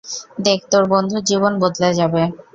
দেখ, 0.45 0.59
তোর 0.71 0.83
বন্ধুর 0.91 1.21
জীবন 1.29 1.53
বদলে 1.63 1.89
যাবে। 1.99 2.21